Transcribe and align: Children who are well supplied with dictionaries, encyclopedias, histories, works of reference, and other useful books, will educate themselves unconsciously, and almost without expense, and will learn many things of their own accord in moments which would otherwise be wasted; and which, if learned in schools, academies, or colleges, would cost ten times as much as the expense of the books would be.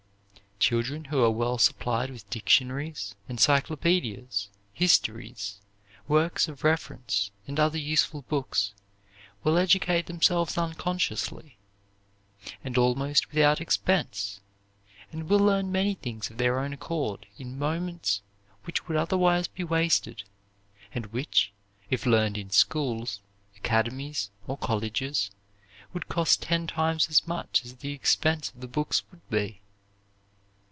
Children 0.63 1.05
who 1.05 1.23
are 1.23 1.31
well 1.31 1.57
supplied 1.57 2.11
with 2.11 2.29
dictionaries, 2.29 3.15
encyclopedias, 3.27 4.47
histories, 4.71 5.59
works 6.07 6.47
of 6.47 6.63
reference, 6.63 7.31
and 7.47 7.59
other 7.59 7.79
useful 7.79 8.21
books, 8.29 8.73
will 9.43 9.57
educate 9.57 10.05
themselves 10.05 10.59
unconsciously, 10.59 11.57
and 12.63 12.77
almost 12.77 13.31
without 13.31 13.59
expense, 13.59 14.39
and 15.11 15.27
will 15.29 15.39
learn 15.39 15.71
many 15.71 15.95
things 15.95 16.29
of 16.29 16.37
their 16.37 16.59
own 16.59 16.73
accord 16.73 17.25
in 17.39 17.57
moments 17.57 18.21
which 18.65 18.87
would 18.87 18.97
otherwise 18.97 19.47
be 19.47 19.63
wasted; 19.63 20.21
and 20.93 21.07
which, 21.07 21.51
if 21.89 22.05
learned 22.05 22.37
in 22.37 22.51
schools, 22.51 23.19
academies, 23.57 24.29
or 24.45 24.59
colleges, 24.59 25.31
would 25.91 26.07
cost 26.07 26.43
ten 26.43 26.67
times 26.67 27.09
as 27.09 27.25
much 27.27 27.65
as 27.65 27.77
the 27.77 27.93
expense 27.93 28.51
of 28.51 28.61
the 28.61 28.67
books 28.67 29.01
would 29.11 29.27
be. 29.31 29.57